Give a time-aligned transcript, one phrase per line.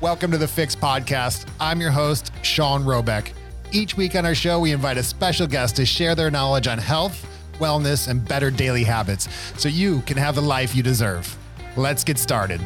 [0.00, 1.46] Welcome to the Fix Podcast.
[1.60, 3.34] I'm your host, Shawn Robeck.
[3.70, 6.78] Each week on our show, we invite a special guest to share their knowledge on
[6.78, 7.26] health,
[7.58, 9.28] wellness, and better daily habits
[9.58, 11.36] so you can have the life you deserve.
[11.76, 12.62] Let's get started.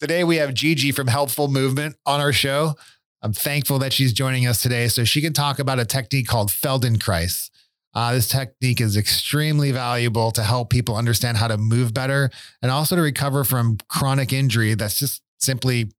[0.00, 2.74] Today, we have Gigi from Helpful Movement on our show.
[3.22, 6.50] I'm thankful that she's joining us today so she can talk about a technique called
[6.50, 7.48] Feldenkrais.
[7.94, 12.30] Uh, this technique is extremely valuable to help people understand how to move better
[12.62, 15.90] and also to recover from chronic injury that's just simply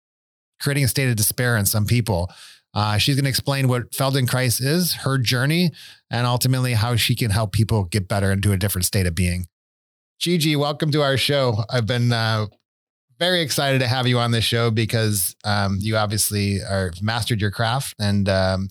[0.61, 2.29] creating a state of despair in some people.
[2.73, 5.71] Uh, she's going to explain what Feldenkrais is, her journey,
[6.11, 9.47] and ultimately how she can help people get better into a different state of being.
[10.19, 11.63] Gigi, welcome to our show.
[11.69, 12.47] I've been uh,
[13.17, 17.51] very excited to have you on this show because um, you obviously are mastered your
[17.51, 18.69] craft and um,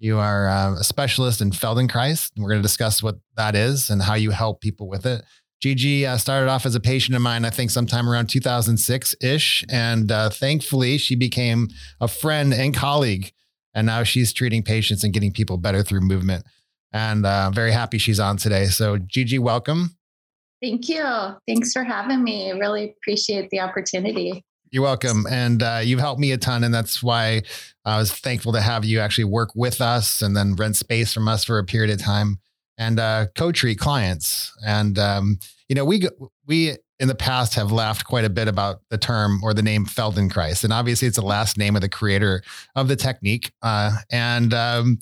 [0.00, 2.30] you are uh, a specialist in Feldenkrais.
[2.34, 5.22] And We're going to discuss what that is and how you help people with it.
[5.60, 9.62] Gigi uh, started off as a patient of mine, I think sometime around 2006 ish.
[9.68, 11.68] And uh, thankfully, she became
[12.00, 13.30] a friend and colleague.
[13.74, 16.44] And now she's treating patients and getting people better through movement.
[16.92, 18.64] And uh, very happy she's on today.
[18.66, 19.96] So, Gigi, welcome.
[20.62, 21.04] Thank you.
[21.46, 22.52] Thanks for having me.
[22.52, 24.44] Really appreciate the opportunity.
[24.70, 25.26] You're welcome.
[25.28, 26.62] And uh, you've helped me a ton.
[26.62, 27.42] And that's why
[27.84, 31.26] I was thankful to have you actually work with us and then rent space from
[31.26, 32.38] us for a period of time
[32.78, 34.52] and uh, co-treat clients.
[34.64, 36.08] And, um, you know, we,
[36.46, 39.86] we in the past have laughed quite a bit about the term or the name
[39.86, 40.62] Feldenkrais.
[40.62, 42.42] And obviously it's the last name of the creator
[42.76, 43.52] of the technique.
[43.62, 44.98] Uh, and um,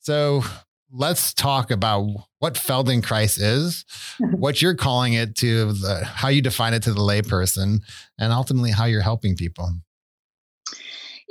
[0.00, 0.42] so
[0.92, 2.06] let's talk about
[2.38, 3.84] what Feldenkrais is,
[4.18, 7.80] what you're calling it to the, how you define it to the layperson,
[8.18, 9.72] and ultimately how you're helping people.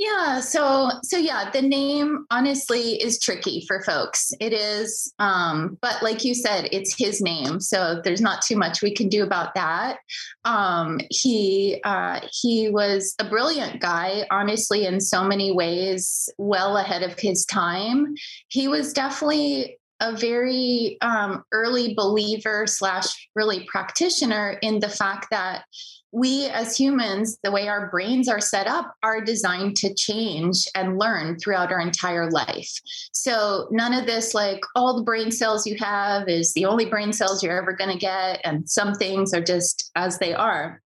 [0.01, 4.33] Yeah, so so yeah, the name honestly is tricky for folks.
[4.39, 7.59] It is um but like you said, it's his name.
[7.59, 9.99] So there's not too much we can do about that.
[10.43, 17.03] Um he uh he was a brilliant guy, honestly in so many ways, well ahead
[17.03, 18.15] of his time.
[18.47, 25.63] He was definitely a very um, early believer slash really practitioner in the fact that
[26.11, 30.97] we as humans, the way our brains are set up, are designed to change and
[30.97, 32.71] learn throughout our entire life.
[33.11, 37.13] So, none of this, like all the brain cells you have, is the only brain
[37.13, 38.41] cells you're ever going to get.
[38.43, 40.81] And some things are just as they are.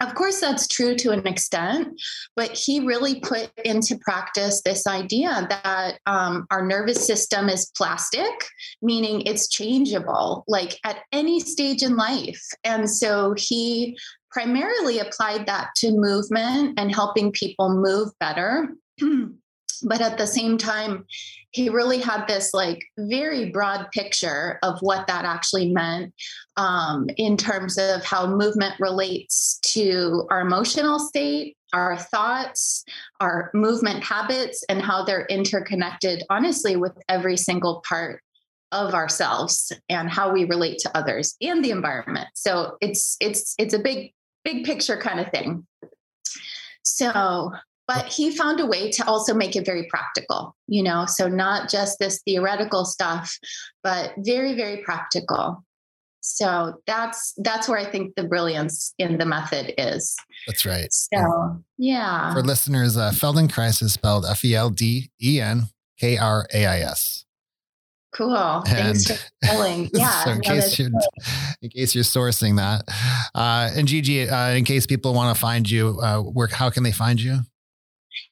[0.00, 2.00] Of course, that's true to an extent,
[2.36, 8.30] but he really put into practice this idea that um, our nervous system is plastic,
[8.80, 12.40] meaning it's changeable, like at any stage in life.
[12.62, 13.98] And so he
[14.30, 18.68] primarily applied that to movement and helping people move better.
[19.82, 21.04] but at the same time,
[21.50, 26.12] he really had this like very broad picture of what that actually meant
[26.56, 32.84] um, in terms of how movement relates to our emotional state our thoughts,
[33.20, 38.22] our movement habits, and how they're interconnected, honestly, with every single part
[38.72, 42.28] of ourselves and how we relate to others and the environment.
[42.34, 44.12] So it's it's it's a big
[44.52, 45.66] big picture kind of thing.
[46.82, 47.52] So,
[47.86, 51.70] but he found a way to also make it very practical, you know, so not
[51.70, 53.36] just this theoretical stuff,
[53.82, 55.64] but very, very practical.
[56.20, 60.16] So that's that's where I think the brilliance in the method is.
[60.46, 60.88] That's right.
[60.92, 62.34] So yeah.
[62.34, 66.66] For listeners, uh, Feldenkrais is spelled F E L D E N K R A
[66.66, 67.24] I S.
[68.12, 68.34] Cool.
[68.36, 69.90] And Thanks for telling.
[69.92, 70.24] Yeah.
[70.24, 70.90] so in, case you're,
[71.62, 72.82] in case you're sourcing that,
[73.34, 76.82] uh, and Gigi, uh, in case people want to find you, uh, where how can
[76.82, 77.40] they find you?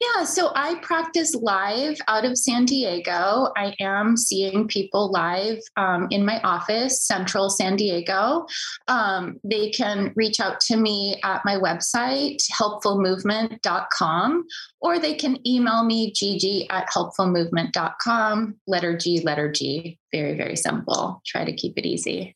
[0.00, 3.48] Yeah, so I practice live out of San Diego.
[3.56, 8.46] I am seeing people live um, in my office, Central San Diego.
[8.88, 14.44] Um, they can reach out to me at my website, helpfulmovement.com,
[14.80, 19.99] or they can email me, gg at helpfulmovement.com, letter G, letter G.
[20.12, 21.22] Very, very simple.
[21.26, 22.34] Try to keep it easy.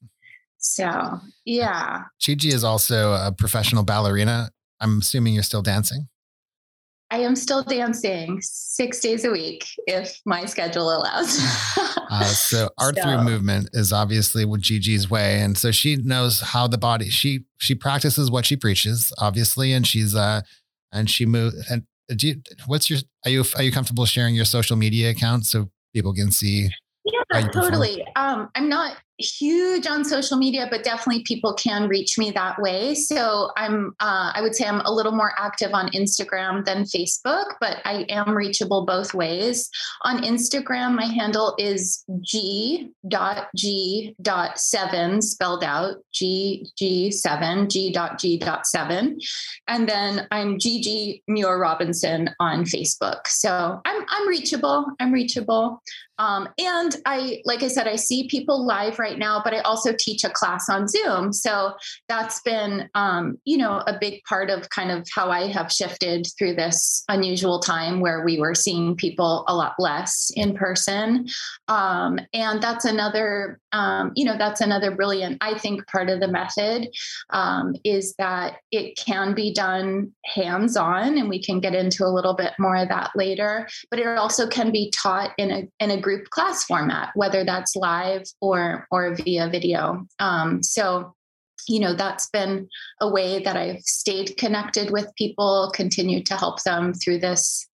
[0.58, 2.04] So, yeah.
[2.18, 4.50] Gigi is also a professional ballerina.
[4.78, 6.08] I'm assuming you're still dancing.
[7.10, 11.38] I am still dancing six days a week if my schedule allows.
[12.10, 13.02] uh, so art so.
[13.02, 17.10] through movement is obviously what Gigi's way, and so she knows how the body.
[17.10, 20.42] She she practices what she preaches, obviously, and she's uh
[20.92, 21.84] and she move and
[22.16, 25.70] do you, what's your are you are you comfortable sharing your social media account so
[25.94, 26.70] people can see?
[27.04, 28.04] Yeah, totally.
[28.16, 32.94] Um, I'm not huge on social media, but definitely people can reach me that way.
[32.94, 37.54] So I'm, uh, I would say I'm a little more active on Instagram than Facebook,
[37.60, 39.68] but I am reachable both ways.
[40.02, 47.68] On Instagram, my handle is g dot g dot seven spelled out g g seven
[47.68, 49.18] g dot g dot seven,
[49.68, 53.26] and then I'm Gigi Muir Robinson on Facebook.
[53.26, 54.86] So I'm I'm reachable.
[54.98, 55.82] I'm reachable.
[56.18, 59.92] Um, and I, like I said, I see people live right now, but I also
[59.98, 61.32] teach a class on Zoom.
[61.32, 61.74] So
[62.08, 66.26] that's been, um, you know, a big part of kind of how I have shifted
[66.38, 71.26] through this unusual time where we were seeing people a lot less in person.
[71.68, 76.28] Um, and that's another, um, you know, that's another brilliant, I think, part of the
[76.28, 76.88] method
[77.30, 82.12] um, is that it can be done hands on, and we can get into a
[82.12, 83.68] little bit more of that later.
[83.90, 87.76] But it also can be taught in a in a group class format, whether that's
[87.76, 90.06] live or or via video.
[90.18, 91.14] Um, so
[91.68, 92.68] you know that's been
[93.00, 97.68] a way that i've stayed connected with people continued to help them through this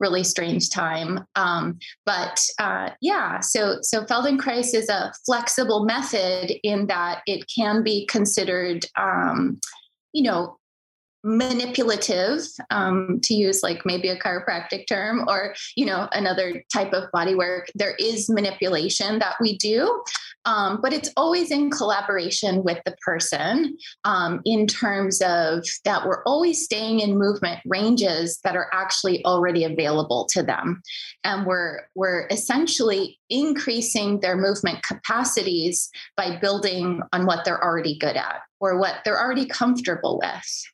[0.00, 6.86] really strange time um, but uh, yeah so so feldenkrais is a flexible method in
[6.86, 9.60] that it can be considered um,
[10.12, 10.56] you know
[11.24, 17.10] manipulative um, to use like maybe a chiropractic term or you know another type of
[17.12, 20.02] body work there is manipulation that we do.
[20.44, 26.24] Um, but it's always in collaboration with the person um, in terms of that we're
[26.24, 30.82] always staying in movement ranges that are actually already available to them.
[31.22, 38.16] And we're we're essentially increasing their movement capacities by building on what they're already good
[38.16, 40.64] at or what they're already comfortable with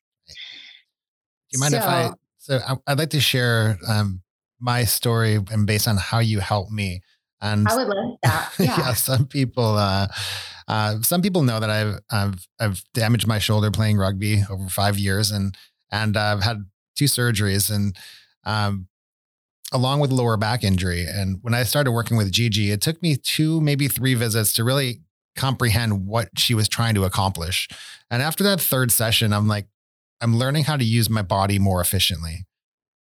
[1.50, 2.10] do you mind so, if I?
[2.38, 4.22] So I'd like to share um,
[4.60, 7.02] my story and based on how you helped me.
[7.40, 8.52] And I would love that.
[8.58, 8.76] Yeah.
[8.76, 10.08] yeah some people, uh,
[10.66, 14.98] uh, some people know that I've, I've, I've damaged my shoulder playing rugby over five
[14.98, 15.56] years, and
[15.90, 16.66] and I've had
[16.96, 17.96] two surgeries, and
[18.44, 18.88] um,
[19.72, 21.06] along with lower back injury.
[21.08, 24.64] And when I started working with Gigi, it took me two, maybe three visits to
[24.64, 25.00] really
[25.36, 27.68] comprehend what she was trying to accomplish.
[28.10, 29.66] And after that third session, I'm like,
[30.20, 32.46] I'm learning how to use my body more efficiently.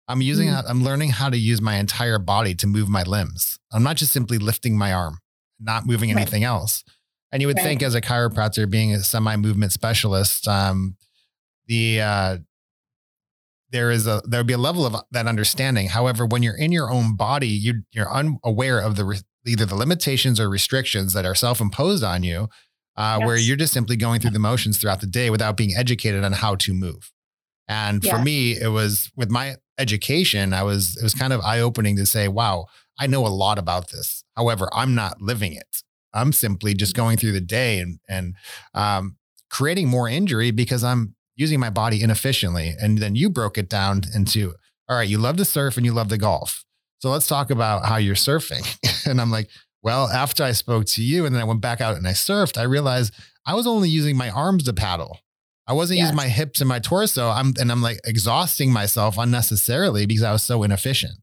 [0.07, 0.63] I'm using mm.
[0.68, 3.60] I'm learning how to use my entire body to move my limbs.
[3.71, 5.19] I'm not just simply lifting my arm,
[5.60, 6.21] not moving right.
[6.21, 6.83] anything else.
[7.31, 7.63] And you would right.
[7.63, 10.98] think as a chiropractor being a semi-movement specialist, um,
[11.68, 12.38] the uh,
[13.71, 15.88] there is a there would be a level of that understanding.
[15.88, 20.39] However, when you're in your own body, you you're unaware of the either the limitations
[20.39, 22.50] or restrictions that are self-imposed on you
[22.95, 23.28] uh, yes.
[23.28, 26.34] where you're just simply going through the motions throughout the day without being educated on
[26.34, 27.12] how to move.
[27.68, 28.16] And yeah.
[28.16, 31.95] for me, it was with my education, I was, it was kind of eye opening
[31.98, 32.66] to say, wow,
[33.00, 34.24] I know a lot about this.
[34.36, 35.84] However, I'm not living it.
[36.13, 38.36] I'm simply just going through the day and, and,
[38.74, 39.18] um,
[39.50, 42.75] creating more injury because I'm using my body inefficiently.
[42.80, 44.54] And then you broke it down into,
[44.88, 46.66] all right, you love to surf and you love to golf.
[47.00, 48.66] So let's talk about how you're surfing.
[49.07, 49.50] and I'm like,
[49.83, 52.57] well, after I spoke to you and then I went back out and I surfed,
[52.57, 53.13] I realized
[53.45, 55.19] I was only using my arms to paddle.
[55.68, 56.06] I wasn't yes.
[56.06, 57.30] using my hips and my torso.
[57.30, 61.13] I'm and I'm like exhausting myself unnecessarily because I was so inefficient.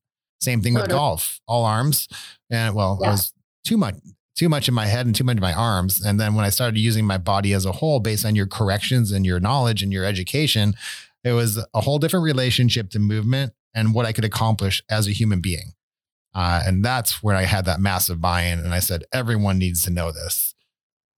[0.41, 2.09] Same thing with golf, all arms.
[2.51, 3.09] And well, yeah.
[3.09, 3.33] I was
[3.65, 3.97] too much
[4.37, 6.01] too much in my head and too much in my arms.
[6.01, 9.13] And then when I started using my body as a whole based on your corrections
[9.13, 10.75] and your knowledge and your education,
[11.25, 15.13] it was a whole different relationship to movement and what I could accomplish as a
[15.13, 15.73] human being.
[16.35, 18.61] Uh, and that's where I had that massive buy in.
[18.61, 20.55] And I said, everyone needs to know this.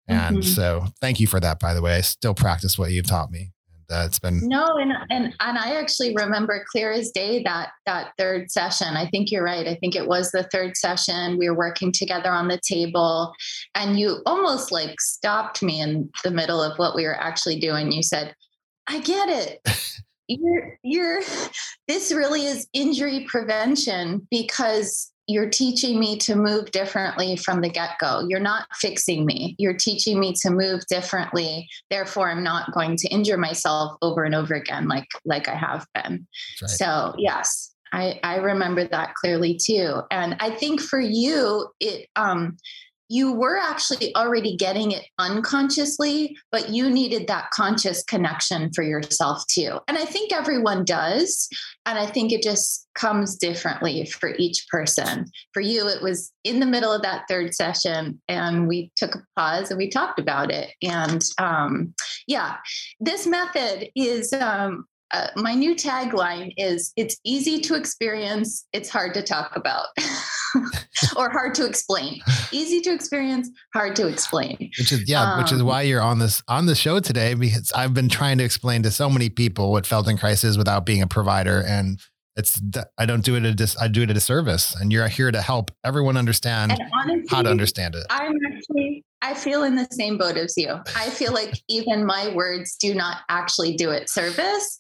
[0.09, 0.49] And mm-hmm.
[0.49, 1.97] so thank you for that, by the way.
[1.97, 3.53] I still practice what you've taught me.
[3.93, 7.71] And uh, it's been no, and and and I actually remember clear as day that
[7.85, 8.89] that third session.
[8.89, 9.69] I think you're right.
[9.69, 11.37] I think it was the third session.
[11.37, 13.35] We were working together on the table,
[13.75, 17.93] and you almost like stopped me in the middle of what we were actually doing.
[17.93, 18.35] You said,
[18.87, 19.61] "I get it.
[20.41, 21.23] you're you're
[21.89, 28.27] this really is injury prevention because you're teaching me to move differently from the get-go.
[28.29, 29.55] You're not fixing me.
[29.57, 31.69] You're teaching me to move differently.
[31.91, 35.87] Therefore i'm not going to injure myself over and over again like like i have
[35.95, 36.27] been.
[36.61, 36.71] Right.
[36.71, 40.01] so yes I, I remember that clearly too.
[40.11, 42.57] And i think for you it um
[43.09, 49.43] you were actually already getting it unconsciously, but you needed that conscious connection for yourself
[49.49, 49.79] too.
[49.89, 51.49] And I think everyone does.
[51.85, 55.27] And I think it just comes differently for each person.
[55.53, 59.25] For you, it was in the middle of that third session, and we took a
[59.37, 60.71] pause and we talked about it.
[60.83, 61.95] And um,
[62.27, 62.57] yeah,
[63.01, 69.15] this method is um, uh, my new tagline is it's easy to experience, it's hard
[69.15, 69.87] to talk about.
[71.17, 72.21] or hard to explain.
[72.51, 74.57] Easy to experience, hard to explain.
[74.79, 77.35] Which is yeah, um, which is um, why you're on this on the show today
[77.35, 81.03] because I've been trying to explain to so many people what Feldenkrais is without being
[81.03, 82.01] a provider and
[82.37, 82.61] it's
[82.99, 85.31] I don't do it a dis, I do it at a disservice and you're here
[85.31, 88.05] to help everyone understand honestly, how to understand it.
[88.11, 90.81] I'm actually I feel in the same boat as you.
[90.97, 94.77] I feel like even my words do not actually do it service,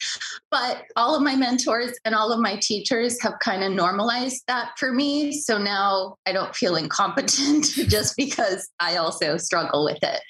[0.50, 4.72] but all of my mentors and all of my teachers have kind of normalized that
[4.78, 5.32] for me.
[5.32, 10.20] So now I don't feel incompetent just because I also struggle with it.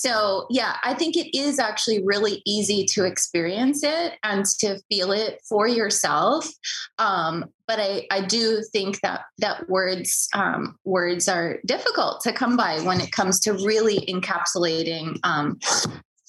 [0.00, 5.12] So, yeah, I think it is actually really easy to experience it and to feel
[5.12, 6.48] it for yourself.
[6.98, 12.56] Um, but I, I do think that that words um, words are difficult to come
[12.56, 15.58] by when it comes to really encapsulating um,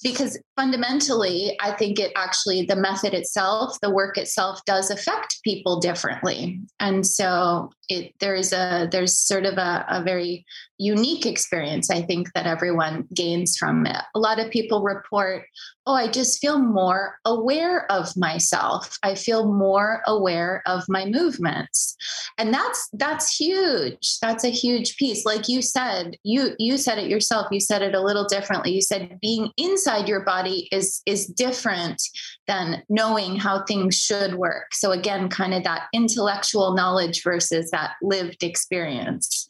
[0.02, 5.80] because fundamentally i think it actually the method itself the work itself does affect people
[5.80, 6.60] differently.
[6.80, 10.44] And so it there's a there's sort of a, a very
[10.78, 14.02] unique experience i think that everyone gains from it.
[14.14, 15.44] A lot of people report
[15.86, 18.98] oh i just feel more aware of myself.
[19.02, 21.96] I feel more aware of my movements.
[22.38, 24.18] And that's that's huge.
[24.20, 25.24] That's a huge piece.
[25.24, 27.48] Like you said you you said it yourself.
[27.50, 28.72] You said it a little differently.
[28.72, 32.02] You said being inside your body is is different
[32.46, 34.74] than knowing how things should work.
[34.74, 39.46] So again kind of that intellectual knowledge versus that lived experience.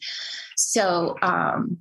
[0.57, 1.77] So um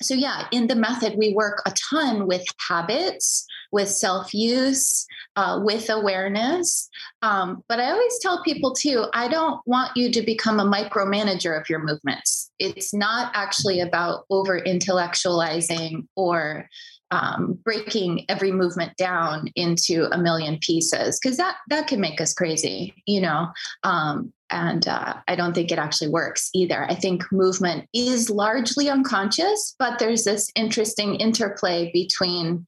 [0.00, 5.06] so yeah in the method we work a ton with habits with self-use
[5.36, 6.88] uh, with awareness.
[7.22, 11.58] Um, but i always tell people too i don't want you to become a micromanager
[11.58, 12.50] of your movements.
[12.58, 16.68] It's not actually about over intellectualizing or
[17.10, 22.34] um, breaking every movement down into a million pieces because that that can make us
[22.34, 23.48] crazy you know?
[23.82, 26.84] Um, and uh, i don't think it actually works either.
[26.84, 32.66] I think movement is largely unconscious but there's this interesting interplay between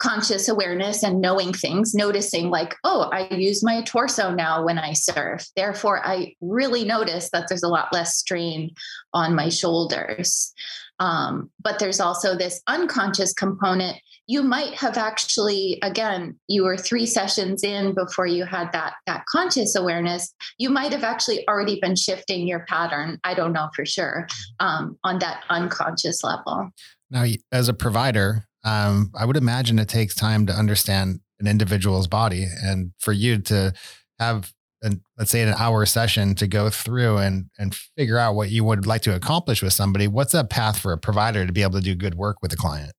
[0.00, 4.94] conscious awareness and knowing things, noticing like, oh, I use my torso now when I
[4.94, 5.46] surf.
[5.54, 8.74] Therefore, I really notice that there's a lot less strain
[9.12, 10.52] on my shoulders.
[10.98, 13.96] Um, but there's also this unconscious component.
[14.26, 19.24] You might have actually, again, you were three sessions in before you had that that
[19.26, 20.32] conscious awareness.
[20.58, 23.18] You might have actually already been shifting your pattern.
[23.24, 24.28] I don't know for sure
[24.60, 26.70] um, on that unconscious level.
[27.10, 32.06] Now, as a provider, um, I would imagine it takes time to understand an individual's
[32.06, 33.72] body, and for you to
[34.18, 34.52] have
[34.82, 38.64] an, let's say an hour session to go through and and figure out what you
[38.64, 41.78] would like to accomplish with somebody what's a path for a provider to be able
[41.78, 42.92] to do good work with a client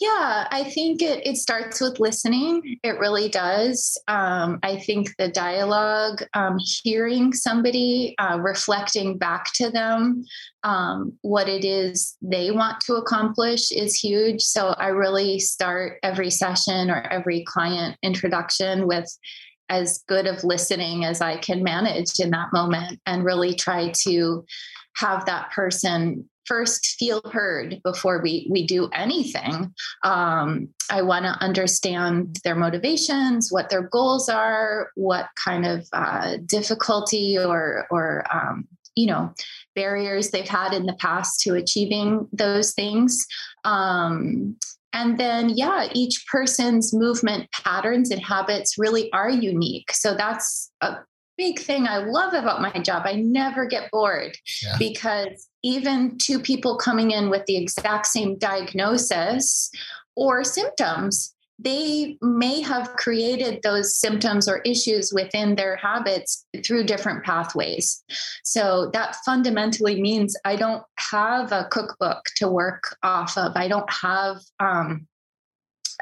[0.00, 2.78] yeah, I think it, it starts with listening.
[2.82, 3.96] It really does.
[4.08, 10.24] Um, I think the dialogue, um, hearing somebody, uh, reflecting back to them
[10.64, 14.42] um, what it is they want to accomplish is huge.
[14.42, 19.06] So I really start every session or every client introduction with
[19.68, 24.44] as good of listening as I can manage in that moment and really try to
[24.96, 29.72] have that person first feel heard before we we do anything
[30.04, 36.36] um, i want to understand their motivations what their goals are what kind of uh,
[36.46, 39.32] difficulty or or um, you know
[39.74, 43.26] barriers they've had in the past to achieving those things
[43.64, 44.56] um,
[44.96, 49.92] and then, yeah, each person's movement patterns and habits really are unique.
[49.92, 50.96] So that's a
[51.36, 53.02] big thing I love about my job.
[53.04, 54.76] I never get bored yeah.
[54.78, 59.70] because even two people coming in with the exact same diagnosis
[60.14, 67.24] or symptoms they may have created those symptoms or issues within their habits through different
[67.24, 68.02] pathways.
[68.44, 73.52] So that fundamentally means I don't have a cookbook to work off of.
[73.56, 75.06] I don't have um,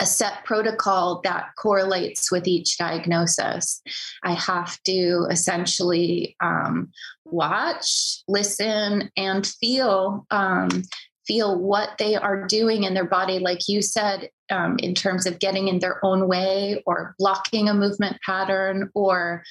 [0.01, 3.83] a set protocol that correlates with each diagnosis.
[4.23, 6.91] I have to essentially um,
[7.25, 10.83] watch, listen, and feel um,
[11.27, 15.39] feel what they are doing in their body, like you said, um, in terms of
[15.39, 19.43] getting in their own way or blocking a movement pattern or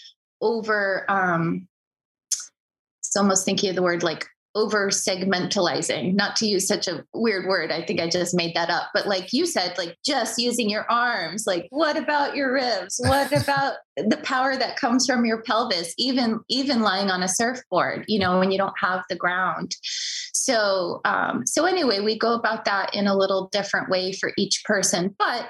[0.42, 1.06] over.
[1.10, 1.68] Um,
[3.02, 7.46] it's almost thinking of the word like over segmentalizing not to use such a weird
[7.48, 10.70] word i think i just made that up but like you said like just using
[10.70, 13.00] your arms like what about your ribs?
[13.04, 15.94] What about the power that comes from your pelvis?
[15.98, 19.76] Even even lying on a surfboard you know when you don't have the ground.
[20.34, 24.64] So um so anyway we go about that in a little different way for each
[24.66, 25.50] person but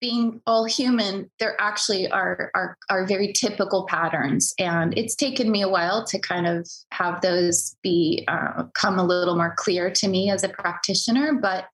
[0.00, 5.62] being all human, there actually are, are are very typical patterns, and it's taken me
[5.62, 10.08] a while to kind of have those be uh, come a little more clear to
[10.08, 11.34] me as a practitioner.
[11.34, 11.66] But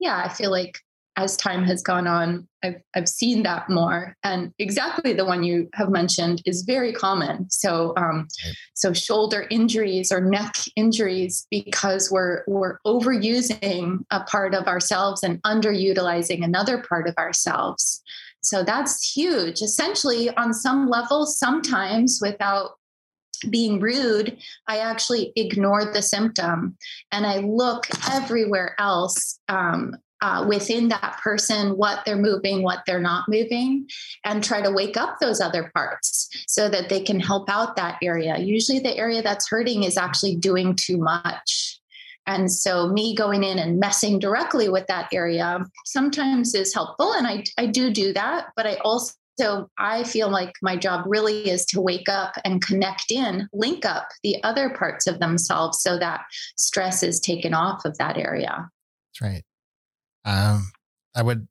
[0.00, 0.78] yeah, I feel like
[1.16, 4.16] as time has gone on, I've, I've seen that more.
[4.24, 7.48] And exactly the one you have mentioned is very common.
[7.50, 8.26] So, um,
[8.74, 15.42] so shoulder injuries or neck injuries because we're we're overusing a part of ourselves and
[15.42, 18.02] underutilizing another part of ourselves.
[18.42, 19.62] So that's huge.
[19.62, 22.72] Essentially, on some level, sometimes without
[23.50, 26.76] being rude, I actually ignore the symptom
[27.12, 32.98] and I look everywhere else um, uh, within that person what they're moving, what they're
[32.98, 33.86] not moving,
[34.24, 37.98] and try to wake up those other parts so that they can help out that
[38.02, 38.38] area.
[38.38, 41.78] Usually, the area that's hurting is actually doing too much.
[42.26, 47.12] And so, me going in and messing directly with that area sometimes is helpful.
[47.12, 48.46] And I, I do do that.
[48.56, 52.64] But I also so I feel like my job really is to wake up and
[52.64, 56.22] connect in, link up the other parts of themselves so that
[56.56, 58.70] stress is taken off of that area.
[59.20, 59.44] That's right.
[60.24, 60.72] Um,
[61.14, 61.48] I would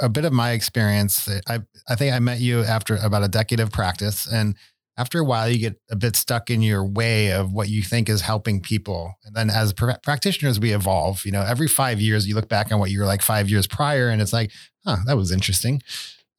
[0.00, 1.28] a bit of my experience.
[1.48, 4.56] I I think I met you after about a decade of practice, and
[4.98, 8.08] after a while, you get a bit stuck in your way of what you think
[8.08, 9.14] is helping people.
[9.24, 11.24] And then as pr- practitioners, we evolve.
[11.26, 13.66] You know, every five years, you look back on what you were like five years
[13.66, 14.50] prior, and it's like,
[14.86, 15.82] huh, that was interesting.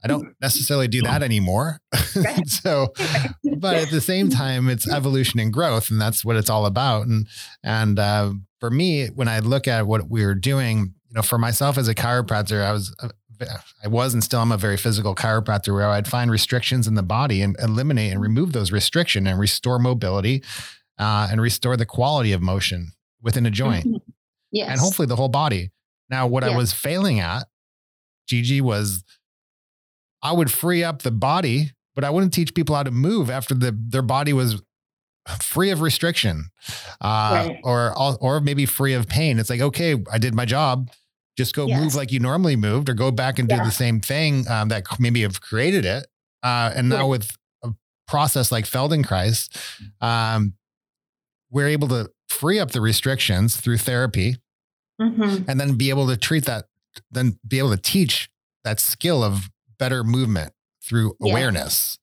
[0.04, 1.80] I don't necessarily do that anymore.
[2.46, 2.94] so,
[3.58, 7.06] but at the same time, it's evolution and growth, and that's what it's all about.
[7.06, 7.28] And
[7.64, 11.78] and uh, for me, when I look at what we were doing, know, for myself
[11.78, 12.96] as a chiropractor, I was,
[13.84, 17.04] I was and still am a very physical chiropractor where I'd find restrictions in the
[17.04, 20.44] body and eliminate and remove those restriction and restore mobility
[20.98, 23.86] uh, and restore the quality of motion within a joint.
[23.86, 24.12] Mm-hmm.
[24.52, 24.70] Yes.
[24.72, 25.72] And hopefully the whole body.
[26.10, 27.48] Now, what I was failing at,
[28.28, 29.04] Gigi, was
[30.24, 33.54] I would free up the body, but I wouldn't teach people how to move after
[33.54, 34.62] the their body was
[35.42, 36.46] free of restriction
[37.02, 37.60] uh, right.
[37.64, 40.90] or or maybe free of pain it's like okay i did my job
[41.38, 41.80] just go yes.
[41.80, 43.60] move like you normally moved or go back and yeah.
[43.60, 46.08] do the same thing um, that maybe have created it
[46.44, 47.70] uh, and now with a
[48.08, 49.50] process like feldenkrais
[50.02, 50.54] um,
[51.50, 54.36] we're able to free up the restrictions through therapy
[55.00, 55.50] mm-hmm.
[55.50, 56.66] and then be able to treat that
[57.12, 58.30] then be able to teach
[58.64, 61.32] that skill of better movement through yeah.
[61.32, 61.98] awareness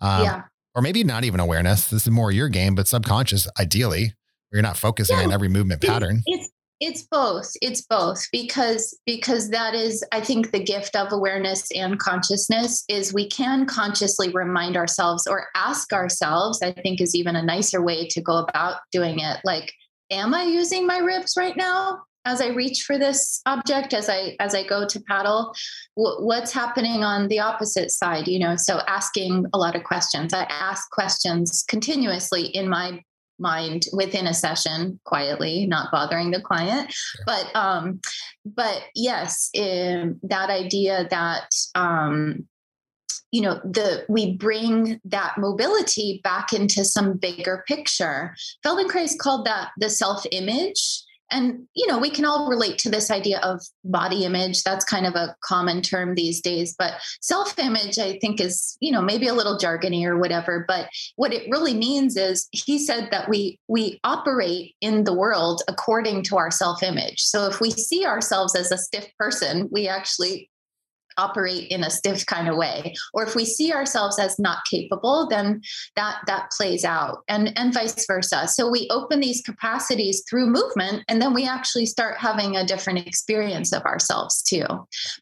[0.00, 0.42] um, yeah
[0.76, 1.88] or maybe not even awareness.
[1.88, 4.12] This is more your game, but subconscious, ideally,
[4.50, 6.22] where you're not focusing yeah, on every movement pattern.
[6.26, 7.52] It's it's both.
[7.62, 13.14] It's both because because that is, I think, the gift of awareness and consciousness is
[13.14, 16.62] we can consciously remind ourselves or ask ourselves.
[16.62, 19.38] I think is even a nicer way to go about doing it.
[19.44, 19.72] Like,
[20.10, 22.02] am I using my ribs right now?
[22.26, 25.54] as I reach for this object, as I as I go to paddle,
[25.96, 28.26] w- what's happening on the opposite side?
[28.26, 30.34] You know, so asking a lot of questions.
[30.34, 33.00] I ask questions continuously in my
[33.38, 36.92] mind within a session quietly not bothering the client.
[36.92, 37.24] Sure.
[37.26, 38.00] but um
[38.44, 42.46] but yes um, that idea that um
[43.32, 48.34] you know the we bring that mobility back into some bigger picture.
[48.64, 53.10] Feldenkrais called that the self image and you know we can all relate to this
[53.10, 54.62] idea of body image.
[54.62, 58.92] That's kind of a common term these days but self image i think is you
[58.92, 63.08] know maybe a little jargony or whatever but what it really means is he said
[63.10, 67.70] that we we operate in the world according to our self image so if we
[67.70, 70.50] see ourselves as a stiff person we actually
[71.16, 72.94] operate in a stiff kind of way.
[73.14, 75.62] Or if we see ourselves as not capable then
[75.96, 78.48] that that plays out and and vice versa.
[78.48, 83.06] So we open these capacities through movement and then we actually start having a different
[83.06, 84.66] experience of ourselves too.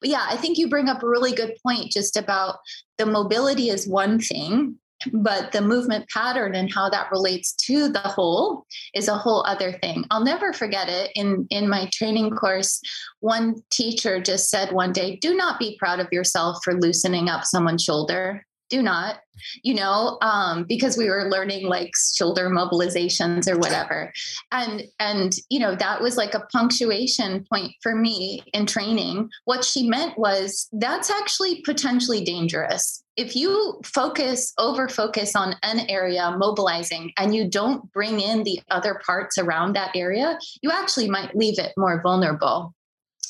[0.01, 2.59] But yeah i think you bring up a really good point just about
[2.99, 4.79] the mobility is one thing
[5.13, 9.73] but the movement pattern and how that relates to the whole is a whole other
[9.73, 10.05] thing.
[10.11, 11.11] I'll never forget it.
[11.15, 12.81] In in my training course
[13.21, 17.45] one teacher just said one day do not be proud of yourself for loosening up
[17.45, 19.17] someone's shoulder do not
[19.63, 24.13] you know um, because we were learning like shoulder mobilizations or whatever.
[24.53, 29.29] And and you know that was like a punctuation point for me in training.
[29.45, 33.03] What she meant was that's actually potentially dangerous.
[33.17, 38.61] If you focus over focus on an area mobilizing and you don't bring in the
[38.71, 42.75] other parts around that area you actually might leave it more vulnerable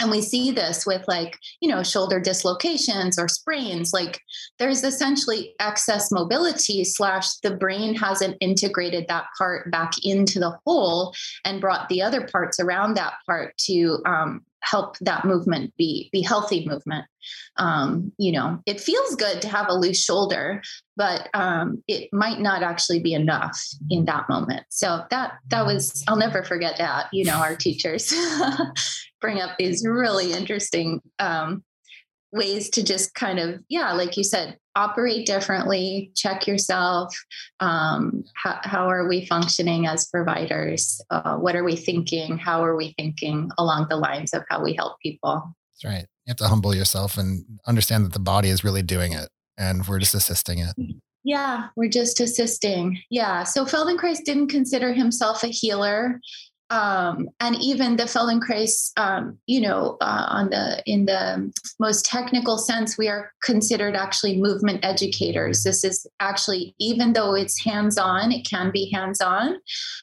[0.00, 4.20] and we see this with like you know shoulder dislocations or sprains like
[4.58, 11.14] there's essentially excess mobility slash the brain hasn't integrated that part back into the whole
[11.44, 16.22] and brought the other parts around that part to um, help that movement be be
[16.22, 17.04] healthy movement.
[17.56, 20.62] Um, you know it feels good to have a loose shoulder
[20.96, 24.64] but um, it might not actually be enough in that moment.
[24.68, 28.12] So that that was i'll never forget that you know our teachers
[29.24, 31.64] bring up these really interesting um,
[32.30, 37.16] ways to just kind of yeah like you said operate differently check yourself
[37.60, 41.00] um, how, how, are we functioning as providers?
[41.10, 42.36] Uh, what are we thinking?
[42.36, 45.54] How are we thinking along the lines of how we help people?
[45.72, 46.06] That's right.
[46.26, 49.86] You have to humble yourself and understand that the body is really doing it and
[49.86, 50.74] we're just assisting it.
[51.22, 52.98] Yeah, we're just assisting.
[53.10, 53.44] Yeah.
[53.44, 56.20] So Feldenkrais didn't consider himself a healer
[56.74, 62.58] um, and even the Feldenkrais, um, you know, uh, on the in the most technical
[62.58, 65.62] sense, we are considered actually movement educators.
[65.62, 69.56] This is actually, even though it's hands-on, it can be hands-on.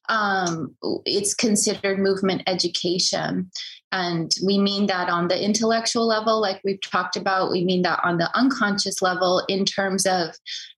[0.07, 0.73] Um,
[1.05, 3.51] it's considered movement education,
[3.91, 7.51] and we mean that on the intellectual level, like we've talked about.
[7.51, 10.29] We mean that on the unconscious level, in terms of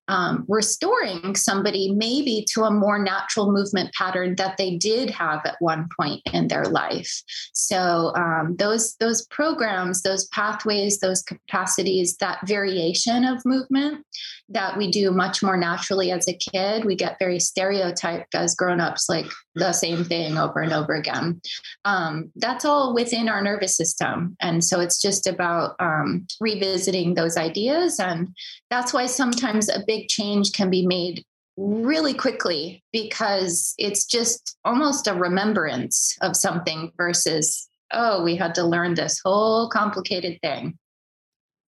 [0.07, 5.55] um, restoring somebody maybe to a more natural movement pattern that they did have at
[5.59, 7.21] one point in their life.
[7.53, 14.05] So um, those those programs, those pathways, those capacities, that variation of movement
[14.49, 19.07] that we do much more naturally as a kid, we get very stereotyped as grown-ups,
[19.09, 21.41] like the same thing over and over again.
[21.85, 27.37] Um, that's all within our nervous system, and so it's just about um, revisiting those
[27.37, 28.35] ideas, and
[28.69, 31.23] that's why sometimes a big change can be made
[31.57, 38.63] really quickly because it's just almost a remembrance of something versus oh we had to
[38.63, 40.77] learn this whole complicated thing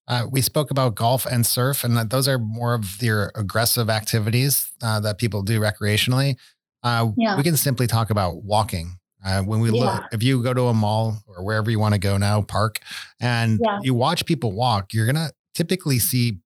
[0.09, 4.71] uh, we spoke about golf and surf and those are more of your aggressive activities
[4.83, 6.37] uh, that people do recreationally
[6.85, 7.37] uh, yeah.
[7.37, 8.93] we can simply talk about walking
[9.25, 9.95] uh, when we yeah.
[9.95, 12.79] look if you go to a mall or wherever you want to go now park
[13.21, 13.81] and yeah.
[13.83, 16.39] you watch people walk you're gonna typically see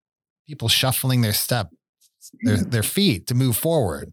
[0.46, 1.70] people shuffling their step,
[2.42, 4.12] their, their feet to move forward.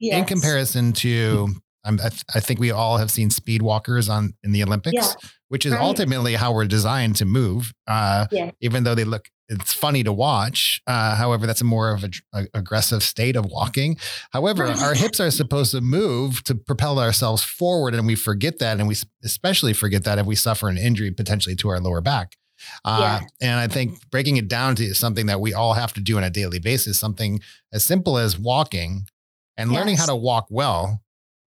[0.00, 0.18] Yes.
[0.18, 1.48] In comparison to,
[1.84, 5.28] I, th- I, think we all have seen speed walkers on in the Olympics, yeah.
[5.48, 5.80] which is right.
[5.80, 7.72] ultimately how we're designed to move.
[7.86, 8.50] Uh, yeah.
[8.60, 10.80] Even though they look, it's funny to watch.
[10.86, 13.96] Uh, however, that's a more of a, aggressive state of walking.
[14.30, 18.78] However, our hips are supposed to move to propel ourselves forward, and we forget that,
[18.78, 22.36] and we especially forget that if we suffer an injury potentially to our lower back.
[22.84, 23.48] Uh, yeah.
[23.48, 26.24] And I think breaking it down to something that we all have to do on
[26.24, 27.40] a daily basis, something
[27.72, 29.06] as simple as walking
[29.56, 29.78] and yes.
[29.78, 31.02] learning how to walk well.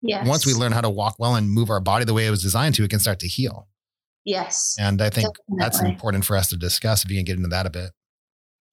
[0.02, 0.26] Yes.
[0.26, 2.42] Once we learn how to walk well and move our body the way it was
[2.42, 3.68] designed to, it can start to heal.
[4.24, 4.76] Yes.
[4.78, 5.56] And I think Definitely.
[5.58, 7.90] that's important for us to discuss if you can get into that a bit.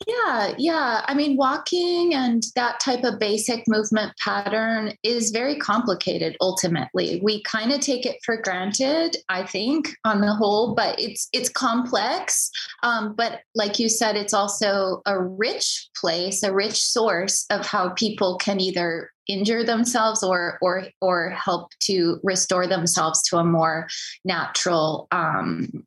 [0.05, 1.01] Yeah, yeah.
[1.05, 7.19] I mean, walking and that type of basic movement pattern is very complicated ultimately.
[7.23, 11.49] We kind of take it for granted, I think, on the whole, but it's it's
[11.49, 12.51] complex.
[12.83, 17.89] Um, but like you said, it's also a rich place, a rich source of how
[17.89, 23.87] people can either injure themselves or or or help to restore themselves to a more
[24.23, 25.86] natural um,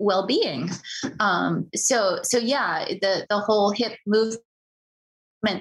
[0.00, 0.70] well-being.
[1.20, 4.42] Um, so so yeah the the whole hip movement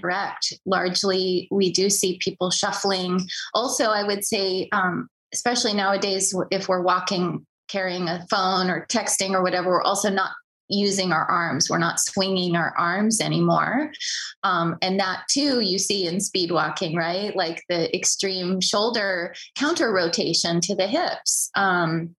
[0.02, 3.28] correct largely we do see people shuffling.
[3.54, 9.32] Also i would say um, especially nowadays if we're walking carrying a phone or texting
[9.32, 10.32] or whatever we're also not
[10.70, 11.70] using our arms.
[11.70, 13.92] We're not swinging our arms anymore.
[14.44, 17.36] Um, and that too you see in speed walking right?
[17.36, 21.50] Like the extreme shoulder counter rotation to the hips.
[21.56, 22.16] Um,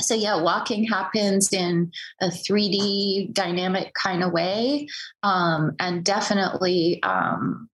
[0.00, 4.86] so yeah walking happens in a 3d dynamic kind of way
[5.22, 7.68] um, and definitely um,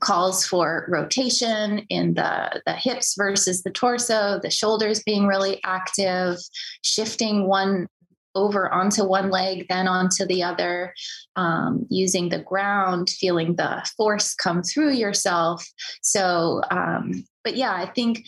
[0.00, 6.36] calls for rotation in the the hips versus the torso the shoulders being really active
[6.82, 7.86] shifting one
[8.34, 10.92] over onto one leg then onto the other
[11.36, 15.64] um, using the ground feeling the force come through yourself.
[16.02, 18.24] So um, but yeah i think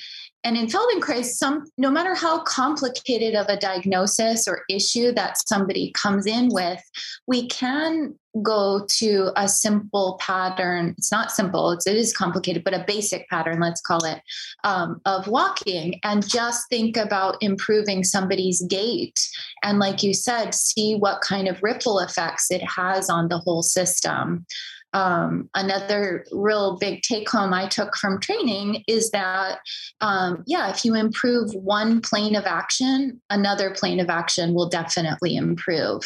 [0.47, 5.91] and in Feldenkrais, some no matter how complicated of a diagnosis or issue that somebody
[5.91, 6.81] comes in with,
[7.27, 10.95] we can go to a simple pattern.
[10.99, 14.23] It's not simple; it's, it is complicated, but a basic pattern, let's call it,
[14.63, 19.19] um, of walking, and just think about improving somebody's gait.
[19.65, 23.65] And like you said, see what kind of ripple effects it has on the whole
[23.65, 24.47] system
[24.97, 29.59] um, another real big take home I took from training is that,
[30.01, 35.37] um, yeah, if you improve one plane of action, another plane of action will definitely
[35.37, 36.01] improve.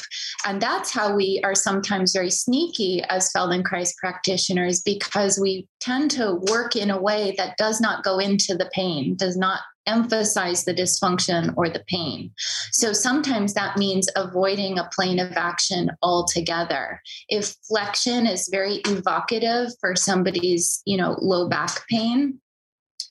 [0.44, 6.40] And that's how we are sometimes very sneaky as Feldenkrais practitioners because we tend to
[6.50, 10.74] work in a way that does not go into the pain, does not emphasize the
[10.74, 12.31] dysfunction or the pain.
[12.72, 17.03] So sometimes that means avoiding a plane of action altogether.
[17.29, 22.40] If flexion is very evocative for somebody's, you know, low back pain,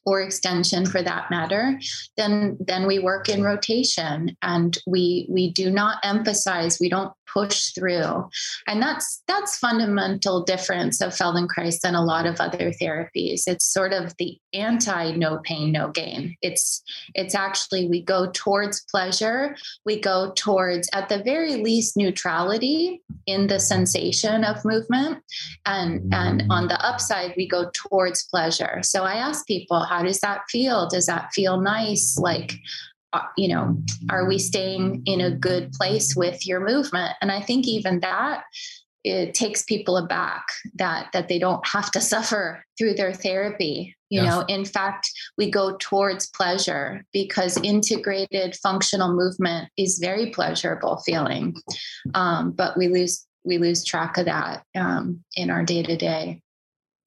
[0.05, 1.79] or extension for that matter
[2.15, 7.71] then then we work in rotation and we we do not emphasize we don't push
[7.73, 8.29] through.
[8.67, 13.43] And that's that's fundamental difference of feldenkrais than a lot of other therapies.
[13.47, 16.35] It's sort of the anti no pain no gain.
[16.41, 16.83] It's
[17.15, 19.55] it's actually we go towards pleasure.
[19.85, 25.23] We go towards at the very least neutrality in the sensation of movement.
[25.65, 28.81] And and on the upside we go towards pleasure.
[28.83, 30.87] So i ask people how does that feel?
[30.89, 32.17] Does that feel nice?
[32.17, 32.53] Like
[33.37, 37.13] you know, are we staying in a good place with your movement?
[37.21, 38.43] And I think even that
[39.03, 40.45] it takes people aback
[40.75, 43.95] that that they don't have to suffer through their therapy.
[44.09, 44.29] You yes.
[44.29, 51.55] know in fact we go towards pleasure because integrated functional movement is very pleasurable feeling.
[52.13, 56.41] Um, but we lose we lose track of that um, in our day to day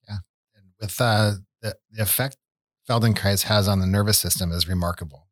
[0.08, 0.18] yeah.
[0.54, 2.36] And with uh, the, the effect
[2.88, 5.26] feldenkrais has on the nervous system is remarkable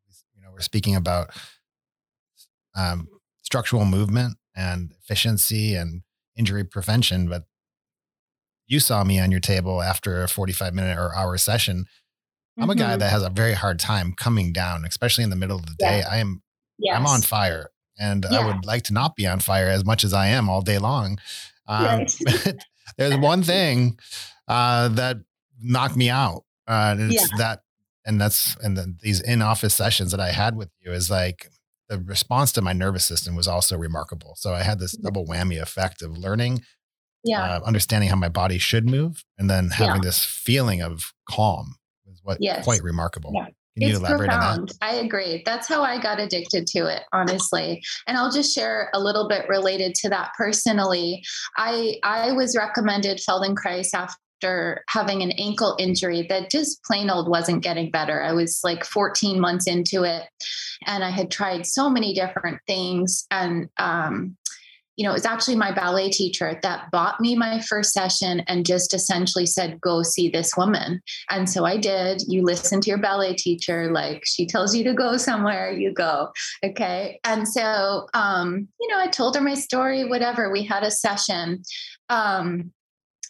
[0.61, 1.29] speaking about
[2.75, 3.07] um,
[3.41, 6.01] structural movement and efficiency and
[6.37, 7.27] injury prevention.
[7.27, 7.43] But
[8.67, 11.85] you saw me on your table after a 45 minute or hour session.
[12.57, 12.71] I'm mm-hmm.
[12.71, 12.99] a guy mm-hmm.
[12.99, 16.03] that has a very hard time coming down, especially in the middle of the day.
[16.09, 16.41] I am
[16.77, 16.95] yes.
[16.97, 17.69] I'm on fire
[17.99, 18.39] and yeah.
[18.39, 20.77] I would like to not be on fire as much as I am all day
[20.77, 21.19] long.
[21.67, 22.15] Um, right.
[22.25, 22.57] but
[22.97, 23.99] there's one thing
[24.47, 25.17] uh, that
[25.61, 26.43] knocked me out.
[26.67, 27.37] Uh, it's yeah.
[27.37, 27.59] that
[28.05, 31.49] and that's and the, these in-office sessions that I had with you is like
[31.89, 34.35] the response to my nervous system was also remarkable.
[34.37, 35.05] So I had this mm-hmm.
[35.05, 36.63] double whammy effect of learning,
[37.23, 40.09] yeah, uh, understanding how my body should move, and then having yeah.
[40.09, 41.75] this feeling of calm
[42.07, 42.63] is what yes.
[42.63, 43.31] quite remarkable.
[43.33, 43.47] Yeah.
[43.79, 44.73] Can it's profound.
[44.81, 45.43] I agree.
[45.45, 47.81] That's how I got addicted to it, honestly.
[48.05, 51.23] And I'll just share a little bit related to that personally.
[51.55, 57.29] I I was recommended Feldenkrais after after having an ankle injury that just plain old
[57.29, 58.23] wasn't getting better.
[58.23, 60.23] I was like 14 months into it
[60.87, 63.27] and I had tried so many different things.
[63.29, 64.35] And, um,
[64.97, 68.65] you know, it was actually my ballet teacher that bought me my first session and
[68.65, 71.01] just essentially said, go see this woman.
[71.29, 72.23] And so I did.
[72.27, 76.29] You listen to your ballet teacher, like she tells you to go somewhere, you go.
[76.63, 77.19] Okay.
[77.23, 80.51] And so, um, you know, I told her my story, whatever.
[80.51, 81.63] We had a session.
[82.09, 82.71] Um,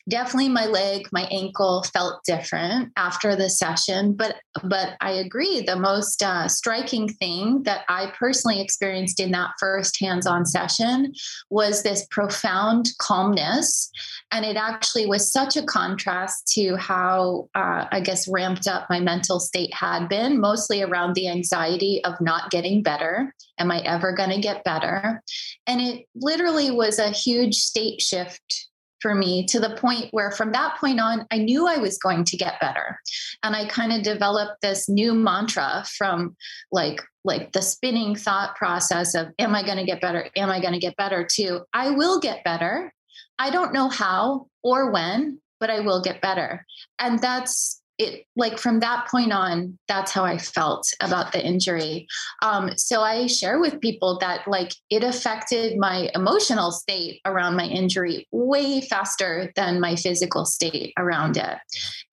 [0.10, 5.76] definitely my leg my ankle felt different after the session but but i agree the
[5.76, 11.14] most uh, striking thing that i personally experienced in that first hands-on session
[11.50, 13.92] was this profound calmness
[14.32, 19.00] and it actually was such a contrast to how uh, i guess ramped up my
[19.00, 23.34] mental state had been mostly around the anxiety of not getting better.
[23.60, 25.22] Am i ever going to get better?
[25.68, 28.70] And it literally was a huge state shift
[29.02, 32.24] for me to the point where from that point on i knew i was going
[32.24, 33.00] to get better.
[33.44, 36.36] And i kind of developed this new mantra from
[36.72, 40.30] like like the spinning thought process of am i going to get better?
[40.36, 41.28] Am i going to get better?
[41.36, 42.94] to i will get better.
[43.40, 46.66] I don't know how or when but i will get better.
[47.00, 52.08] And that's it like from that point on that's how i felt about the injury.
[52.42, 57.66] Um, so i share with people that like it affected my emotional state around my
[57.66, 61.58] injury way faster than my physical state around it.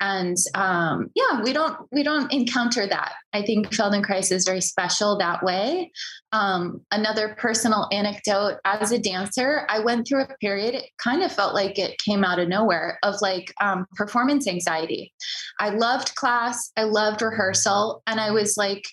[0.01, 3.13] And um, yeah we don't we don't encounter that.
[3.33, 5.93] I think feldenkrais is very special that way.
[6.33, 11.33] Um, another personal anecdote as a dancer i went through a period it kind of
[11.33, 15.13] felt like it came out of nowhere of like um, performance anxiety.
[15.61, 18.85] I loved class, I loved rehearsal, and I was like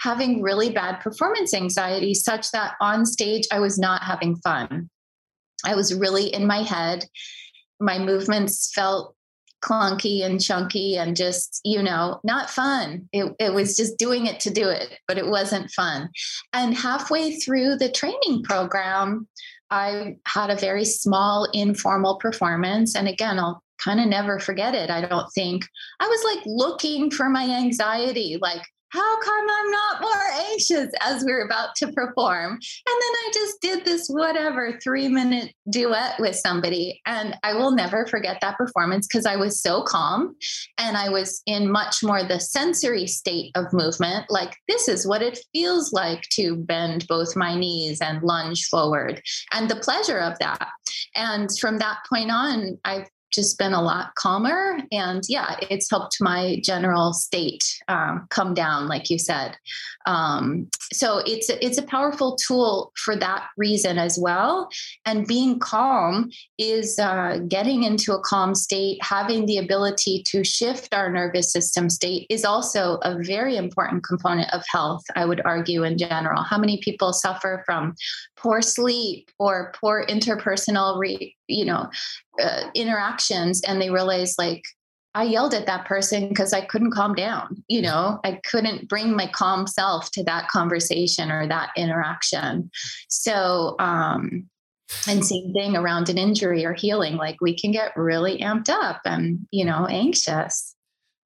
[0.00, 4.88] having really bad performance anxiety, such that on stage I was not having fun.
[5.64, 7.04] I was really in my head.
[7.80, 9.14] My movements felt
[9.60, 13.08] clunky and chunky and just, you know, not fun.
[13.12, 16.10] It, it was just doing it to do it, but it wasn't fun.
[16.52, 19.26] And halfway through the training program,
[19.70, 22.94] I had a very small informal performance.
[22.94, 24.90] And again, I'll kind of never forget it.
[24.90, 25.66] I don't think
[26.00, 31.24] I was like looking for my anxiety, like, how come I'm not more anxious as
[31.24, 32.52] we are about to perform?
[32.52, 37.00] And then I just did this whatever three minute duet with somebody.
[37.04, 40.36] And I will never forget that performance because I was so calm
[40.78, 44.26] and I was in much more the sensory state of movement.
[44.30, 49.20] Like, this is what it feels like to bend both my knees and lunge forward,
[49.52, 50.68] and the pleasure of that.
[51.14, 54.78] And from that point on, I've just been a lot calmer.
[54.92, 59.56] And yeah, it's helped my general state um, come down, like you said.
[60.06, 64.70] Um, so it's a, it's a powerful tool for that reason as well.
[65.04, 70.94] And being calm is uh, getting into a calm state, having the ability to shift
[70.94, 75.04] our nervous system state is also a very important component of health.
[75.14, 76.42] I would argue in general.
[76.42, 77.94] How many people suffer from
[78.40, 81.90] poor sleep or poor interpersonal, re, you know,
[82.42, 84.64] uh, interactions, and they realize like
[85.14, 87.62] I yelled at that person because I couldn't calm down.
[87.68, 92.70] You know, I couldn't bring my calm self to that conversation or that interaction.
[93.08, 94.48] So, um,
[95.06, 99.00] and same thing around an injury or healing, like we can get really amped up
[99.04, 100.74] and, you know, anxious.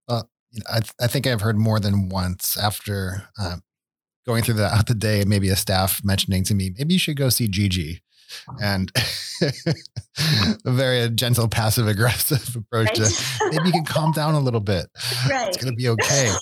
[0.09, 0.29] Well,
[0.70, 3.57] I, th- I think I've heard more than once after uh,
[4.26, 7.28] going through the, the day, maybe a staff mentioning to me, maybe you should go
[7.28, 8.02] see Gigi
[8.61, 8.90] and
[9.42, 13.08] a very gentle, passive aggressive approach right.
[13.08, 14.87] to maybe you can calm down a little bit.
[15.28, 15.48] Right.
[15.48, 16.32] It's going to be okay.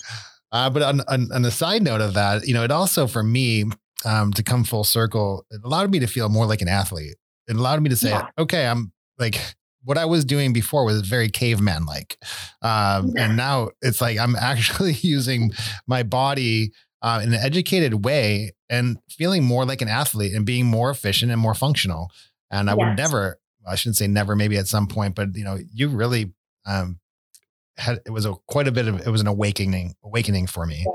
[0.53, 3.23] Uh, but on, on, on, the side note of that, you know, it also for
[3.23, 3.65] me
[4.05, 7.17] um, to come full circle, it allowed me to feel more like an athlete.
[7.49, 8.29] It allowed me to say, yeah.
[8.37, 9.41] okay, I'm like
[9.85, 12.19] what I was doing before was very caveman like.
[12.63, 13.25] Um, yeah.
[13.25, 15.53] And now it's like I'm actually using
[15.87, 20.67] my body uh, in an educated way and feeling more like an athlete and being
[20.67, 22.11] more efficient and more functional.
[22.51, 22.79] And I yes.
[22.79, 26.33] would never, I shouldn't say never, maybe at some point, but you know, you really
[26.67, 26.99] um,
[27.77, 30.87] had it was a quite a bit of it was an awakening, awakening for me.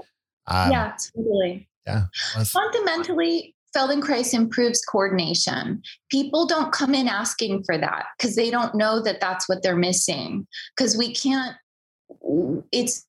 [0.48, 1.68] Um, yeah, totally.
[1.88, 2.06] Yeah.
[2.44, 5.82] Fundamentally, Feldenkrais improves coordination.
[6.10, 9.76] People don't come in asking for that because they don't know that that's what they're
[9.76, 10.48] missing.
[10.76, 11.56] Because we can't,
[12.72, 13.06] it's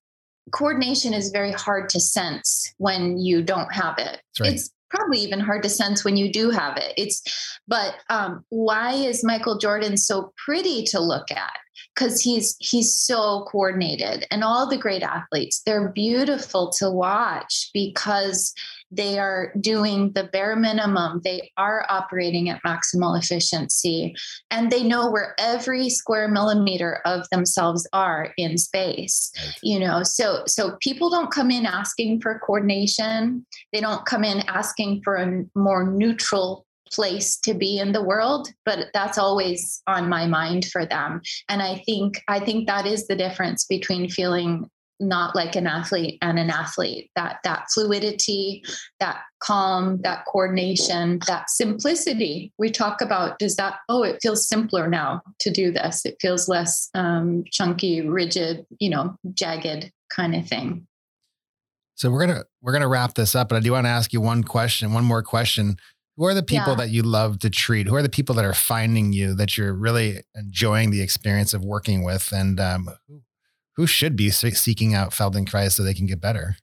[0.53, 4.21] coordination is very hard to sense when you don't have it.
[4.41, 4.53] Right.
[4.53, 6.93] It's probably even hard to sense when you do have it.
[6.97, 7.23] It's
[7.67, 11.53] but um, why is Michael Jordan so pretty to look at?
[11.97, 18.53] Because he's he's so coordinated, and all the great athletes they're beautiful to watch because
[18.91, 21.21] they are doing the bare minimum.
[21.25, 24.15] They are operating at maximal efficiency
[24.51, 29.33] and they know where every square millimeter of themselves are in space.
[29.63, 33.45] You know, so so people don't come in asking for coordination.
[33.73, 38.49] They don't come in asking for a more neutral place to be in the world
[38.65, 41.21] but that's always on my mind for them.
[41.49, 46.19] And i think i think that is the difference between feeling not like an athlete
[46.23, 48.65] and an athlete that that fluidity
[49.01, 52.53] that calm that coordination that simplicity.
[52.59, 56.05] We talk about does that oh it feels simpler now to do this.
[56.07, 60.87] It feels less um, chunky rigid you know jagged kind of thing.
[61.95, 64.21] So we're gonna we're gonna wrap this up but i do want to ask you
[64.21, 65.77] one question one more question
[66.17, 66.77] who are the people yeah.
[66.77, 69.75] that you love to treat who are the people that are finding you that you're
[69.75, 72.89] really enjoying the experience of working with and um,
[73.77, 76.57] who should be seeking out Feldenkrais so they can get better?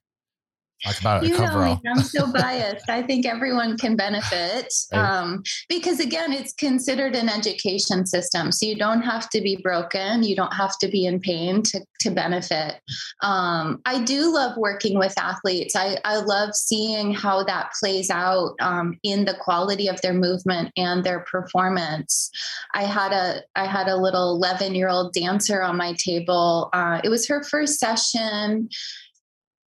[0.84, 1.24] Talk about.
[1.24, 2.90] You know, I'm so biased.
[2.90, 8.52] I think everyone can benefit um, because, again, it's considered an education system.
[8.52, 10.22] So you don't have to be broken.
[10.22, 12.80] You don't have to be in pain to, to benefit.
[13.22, 15.74] Um, I do love working with athletes.
[15.74, 20.70] I, I love seeing how that plays out um, in the quality of their movement
[20.76, 22.30] and their performance.
[22.74, 26.68] I had a I had a little 11 year old dancer on my table.
[26.72, 28.68] Uh, it was her first session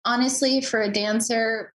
[0.04, 1.72] honestly, for a dancer,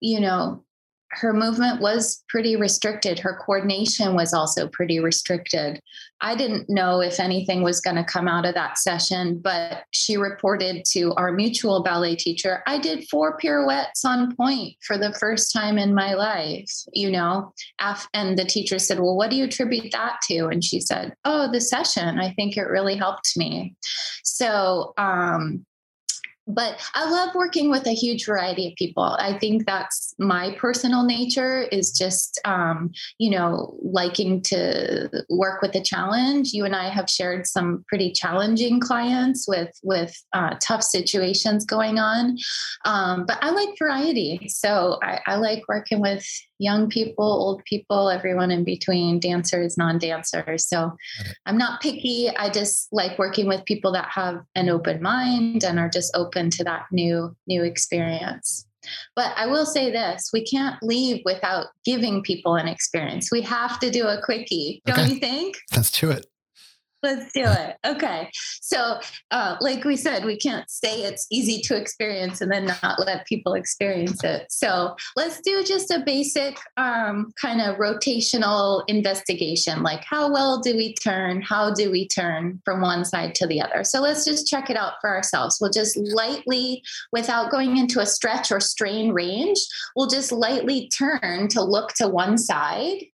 [0.00, 0.64] you know,
[1.10, 3.18] her movement was pretty restricted.
[3.18, 5.80] Her coordination was also pretty restricted.
[6.20, 10.16] I didn't know if anything was going to come out of that session, but she
[10.16, 15.52] reported to our mutual ballet teacher, I did four pirouettes on point for the first
[15.52, 17.54] time in my life, you know.
[18.12, 20.48] And the teacher said, Well, what do you attribute that to?
[20.48, 22.18] And she said, Oh, the session.
[22.18, 23.76] I think it really helped me.
[24.24, 25.64] So, um,
[26.48, 29.04] but I love working with a huge variety of people.
[29.04, 35.74] I think that's my personal nature is just, um, you know, liking to work with
[35.74, 36.54] a challenge.
[36.54, 41.98] You and I have shared some pretty challenging clients with with uh, tough situations going
[41.98, 42.38] on,
[42.86, 44.48] um, but I like variety.
[44.48, 46.26] So I, I like working with
[46.58, 50.66] young people, old people, everyone in between, dancers, non dancers.
[50.66, 50.96] So
[51.46, 52.30] I'm not picky.
[52.36, 56.37] I just like working with people that have an open mind and are just open
[56.50, 58.66] to that new, new experience.
[59.16, 63.30] But I will say this we can't leave without giving people an experience.
[63.30, 65.14] We have to do a quickie, don't okay.
[65.14, 65.56] you think?
[65.74, 66.26] Let's do it.
[67.02, 67.76] Let's do it.
[67.86, 68.28] Okay.
[68.60, 68.98] So,
[69.30, 73.26] uh, like we said, we can't say it's easy to experience and then not let
[73.26, 74.46] people experience it.
[74.50, 80.74] So, let's do just a basic um, kind of rotational investigation like, how well do
[80.74, 81.40] we turn?
[81.40, 83.84] How do we turn from one side to the other?
[83.84, 85.58] So, let's just check it out for ourselves.
[85.60, 86.82] We'll just lightly,
[87.12, 89.58] without going into a stretch or strain range,
[89.94, 93.04] we'll just lightly turn to look to one side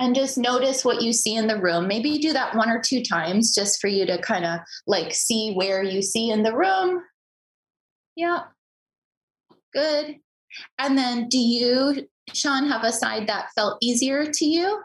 [0.00, 1.86] and just notice what you see in the room.
[1.86, 5.52] Maybe do that one or two times just for you to kind of like see
[5.52, 7.02] where you see in the room.
[8.16, 8.44] Yeah.
[9.74, 10.16] Good.
[10.78, 14.82] And then do you, Shawn, have a side that felt easier to you?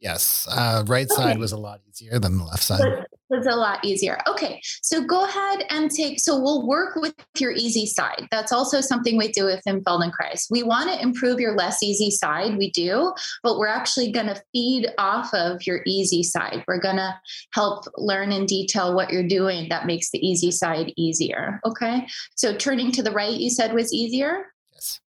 [0.00, 0.46] Yes.
[0.50, 1.38] Uh, right side okay.
[1.38, 4.18] was a lot easier than the left side was a lot easier.
[4.26, 6.20] Okay, so go ahead and take.
[6.20, 8.26] So we'll work with your easy side.
[8.30, 10.46] That's also something we do with in Feldenkrais.
[10.50, 12.56] We want to improve your less easy side.
[12.56, 16.64] We do, but we're actually going to feed off of your easy side.
[16.66, 17.14] We're going to
[17.52, 21.60] help learn in detail what you're doing that makes the easy side easier.
[21.66, 24.46] Okay, so turning to the right, you said was easier.
[24.72, 25.00] Yes.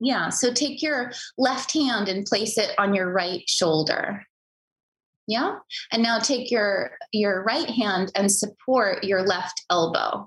[0.00, 0.28] Yeah.
[0.28, 4.24] So take your left hand and place it on your right shoulder.
[5.28, 5.58] Yeah.
[5.92, 10.26] And now take your your right hand and support your left elbow.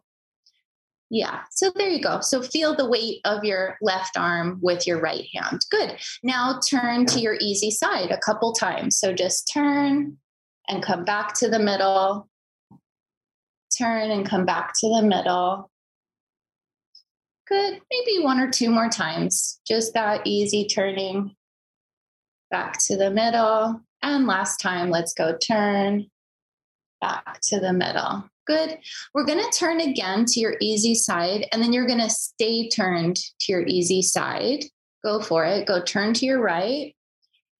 [1.09, 1.41] Yeah.
[1.49, 2.21] So there you go.
[2.21, 5.65] So feel the weight of your left arm with your right hand.
[5.71, 5.97] Good.
[6.23, 8.97] Now turn to your easy side a couple times.
[8.97, 10.17] So just turn
[10.69, 12.29] and come back to the middle.
[13.75, 15.69] Turn and come back to the middle.
[17.47, 17.81] Good.
[17.91, 19.59] Maybe one or two more times.
[19.67, 21.35] Just that easy turning
[22.51, 26.07] back to the middle and last time, let's go turn
[26.99, 28.29] back to the middle.
[28.47, 28.79] Good.
[29.13, 32.69] We're going to turn again to your easy side, and then you're going to stay
[32.69, 34.65] turned to your easy side.
[35.03, 35.67] Go for it.
[35.67, 36.95] Go turn to your right.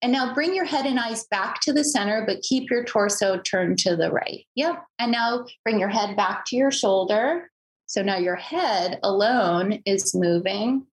[0.02, 3.38] And now bring your head and eyes back to the center, but keep your torso
[3.38, 4.44] turned to the right.
[4.56, 4.82] Yep.
[4.98, 7.50] And now bring your head back to your shoulder.
[7.86, 10.86] So now your head alone is moving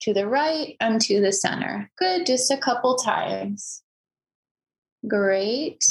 [0.00, 1.90] to the right and to the center.
[1.98, 2.26] Good.
[2.26, 3.82] Just a couple times.
[5.08, 5.84] Great.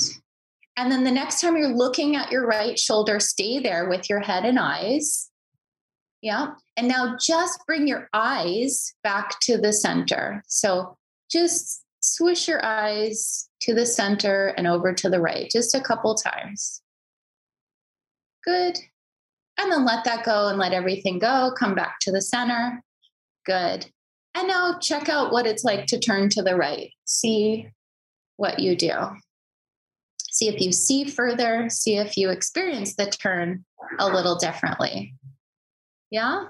[0.77, 4.19] And then the next time you're looking at your right shoulder, stay there with your
[4.19, 5.29] head and eyes.
[6.21, 6.53] Yeah.
[6.75, 10.43] And now just bring your eyes back to the center.
[10.47, 10.97] So
[11.31, 16.15] just swish your eyes to the center and over to the right, just a couple
[16.15, 16.81] times.
[18.43, 18.77] Good.
[19.57, 21.53] And then let that go and let everything go.
[21.57, 22.83] Come back to the center.
[23.45, 23.85] Good.
[24.35, 26.91] And now check out what it's like to turn to the right.
[27.05, 27.69] See
[28.37, 28.93] what you do.
[30.31, 33.63] See if you see further, see if you experience the turn
[33.99, 35.15] a little differently.
[36.11, 36.47] Yeah?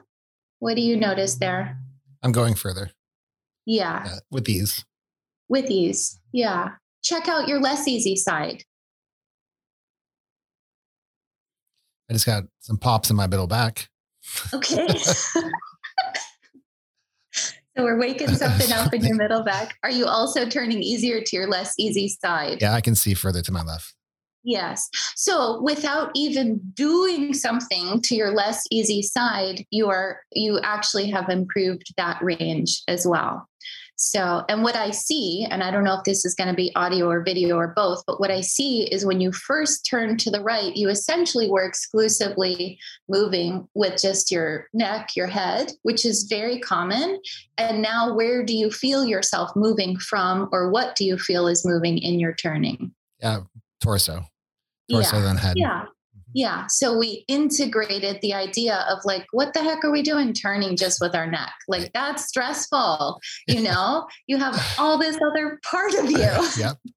[0.60, 1.78] What do you notice there?
[2.24, 2.92] I'm going further.
[3.66, 4.04] Yeah.
[4.06, 4.16] yeah.
[4.32, 4.86] With ease.
[5.50, 6.20] With ease.
[6.32, 6.72] Yeah.
[7.04, 8.64] Check out your less easy side.
[12.10, 13.90] I just got some pops in my middle back.
[14.54, 14.88] Okay.
[17.78, 19.78] So we're waking something up in your middle back.
[19.84, 22.60] Are you also turning easier to your less easy side?
[22.62, 23.94] Yeah, I can see further to my left.
[24.48, 24.90] Yes.
[25.16, 31.30] So without even doing something to your less easy side, you are you actually have
[31.30, 33.48] improved that range as well.
[33.98, 36.76] So, and what I see, and I don't know if this is going to be
[36.76, 40.30] audio or video or both, but what I see is when you first turn to
[40.30, 42.78] the right, you essentially were exclusively
[43.08, 47.22] moving with just your neck, your head, which is very common.
[47.58, 51.66] And now, where do you feel yourself moving from, or what do you feel is
[51.66, 52.94] moving in your turning?
[53.22, 53.42] Yeah,
[53.82, 54.26] torso.
[54.92, 55.24] Torso, yeah.
[55.24, 55.54] then head.
[55.58, 55.86] Yeah.
[56.36, 56.66] Yeah.
[56.68, 61.00] So we integrated the idea of like, what the heck are we doing turning just
[61.00, 61.54] with our neck?
[61.70, 63.22] Like, that's stressful.
[63.48, 66.20] You know, you have all this other part of you.
[66.58, 66.78] yep.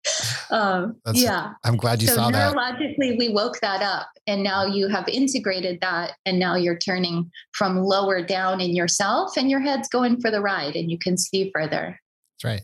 [0.51, 1.53] Um, yeah.
[1.63, 2.55] I'm glad you so saw that.
[2.55, 6.13] Neurologically, we woke that up and now you have integrated that.
[6.25, 10.41] And now you're turning from lower down in yourself and your head's going for the
[10.41, 12.01] ride and you can see further.
[12.43, 12.63] That's right.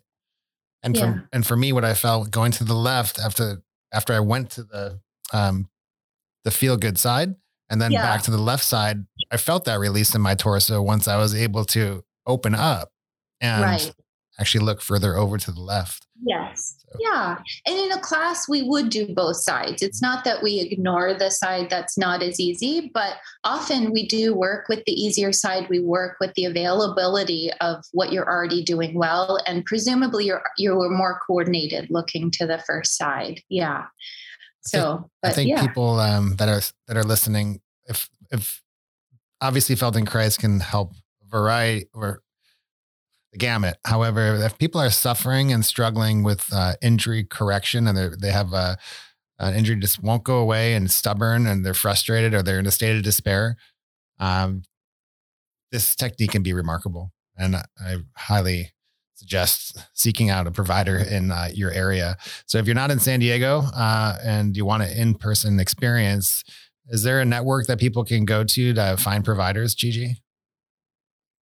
[0.82, 1.12] And yeah.
[1.12, 3.62] for, and for me, what I felt going to the left after,
[3.92, 5.00] after I went to the,
[5.34, 5.68] um,
[6.44, 7.34] the feel good side
[7.70, 8.02] and then yeah.
[8.02, 9.04] back to the left side.
[9.30, 12.90] I felt that release in my torso once I was able to open up
[13.40, 13.94] and right.
[14.38, 16.06] actually look further over to the left.
[16.26, 16.76] Yes.
[16.78, 16.98] So.
[17.00, 17.38] Yeah.
[17.66, 19.82] And in a class, we would do both sides.
[19.82, 24.34] It's not that we ignore the side that's not as easy, but often we do
[24.34, 25.68] work with the easier side.
[25.68, 29.40] We work with the availability of what you're already doing well.
[29.46, 33.40] And presumably you're you're more coordinated looking to the first side.
[33.48, 33.86] Yeah.
[34.66, 35.66] So I think, I think yeah.
[35.66, 38.62] people um, that are that are listening, if if
[39.40, 40.94] obviously Feldenkrais can help
[41.30, 42.22] variety or
[43.32, 43.76] the gamut.
[43.84, 48.78] However, if people are suffering and struggling with uh, injury correction and they have a
[49.38, 52.70] an injury just won't go away and stubborn and they're frustrated or they're in a
[52.70, 53.56] state of despair,
[54.20, 54.62] um,
[55.72, 57.12] this technique can be remarkable.
[57.36, 58.73] And I highly
[59.14, 62.16] suggest seeking out a provider in uh, your area.
[62.46, 66.44] So if you're not in San Diego uh, and you want an in-person experience,
[66.88, 70.16] is there a network that people can go to to find providers, Gigi?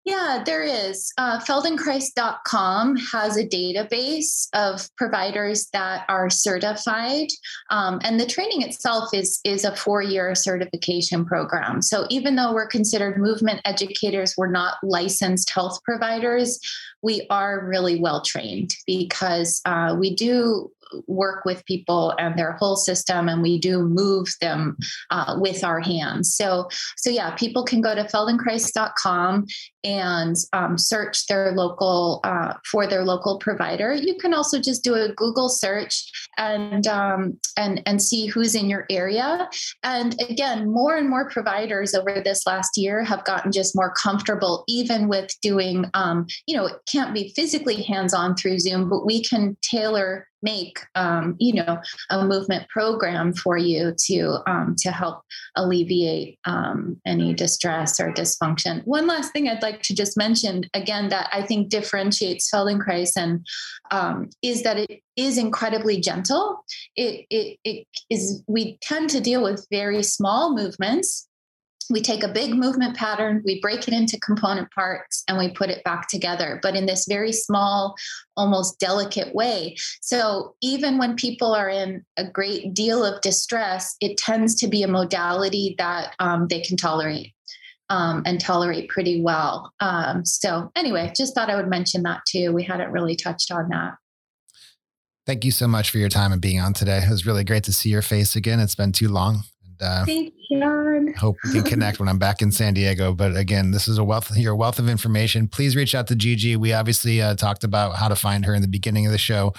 [0.05, 1.11] Yeah, there is.
[1.17, 7.29] Uh, Feldenkrais.com has a database of providers that are certified,
[7.71, 11.81] um, and the training itself is is a four year certification program.
[11.81, 16.59] So even though we're considered movement educators, we're not licensed health providers.
[17.01, 20.71] We are really well trained because uh, we do
[21.07, 24.77] work with people and their whole system and we do move them
[25.09, 29.45] uh, with our hands so so yeah people can go to feldenkrais.com
[29.85, 34.95] and um, search their local uh, for their local provider you can also just do
[34.95, 39.47] a google search and um, and and see who's in your area
[39.83, 44.63] and again more and more providers over this last year have gotten just more comfortable
[44.67, 49.05] even with doing um, you know it can't be physically hands on through zoom but
[49.05, 51.81] we can tailor make um, you know
[52.11, 55.23] a movement program for you to um, to help
[55.55, 58.85] alleviate um, any distress or dysfunction.
[58.85, 63.45] One last thing I'd like to just mention again that I think differentiates Feldenkrais and
[63.91, 66.63] um, is that it is incredibly gentle.
[66.95, 71.27] It, it it is we tend to deal with very small movements
[71.89, 75.69] we take a big movement pattern, we break it into component parts, and we put
[75.69, 77.95] it back together, but in this very small,
[78.35, 79.75] almost delicate way.
[80.01, 84.83] So even when people are in a great deal of distress, it tends to be
[84.83, 87.34] a modality that um, they can tolerate.
[87.89, 89.71] Um, and tolerate pretty well.
[89.79, 92.51] Um, so, anyway, just thought I would mention that too.
[92.51, 93.93] We hadn't really touched on that.
[95.27, 96.99] Thank you so much for your time and being on today.
[96.99, 98.59] It was really great to see your face again.
[98.59, 99.43] It's been too long.
[99.63, 101.13] And, uh, Thank you.
[101.17, 103.13] Hope we can connect when I'm back in San Diego.
[103.13, 105.47] But again, this is a wealth your wealth of information.
[105.47, 106.55] Please reach out to Gigi.
[106.55, 109.53] We obviously uh, talked about how to find her in the beginning of the show.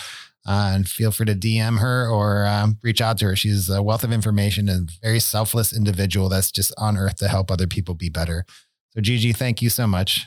[0.46, 3.36] Uh, and feel free to DM her or um, reach out to her.
[3.36, 7.50] She's a wealth of information and very selfless individual that's just on earth to help
[7.50, 8.44] other people be better.
[8.90, 10.26] So, Gigi, thank you so much.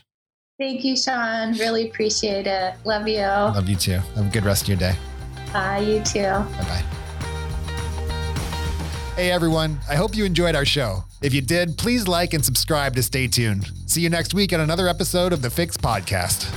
[0.59, 1.53] Thank you, Shawn.
[1.53, 2.73] Really appreciate it.
[2.83, 3.21] Love you.
[3.21, 3.99] Love you too.
[4.15, 4.95] Have a good rest of your day.
[5.53, 6.21] Bye, you too.
[6.21, 6.83] Bye bye.
[9.15, 11.03] Hey everyone, I hope you enjoyed our show.
[11.21, 13.69] If you did, please like and subscribe to stay tuned.
[13.85, 16.49] See you next week on another episode of the Fix Podcast.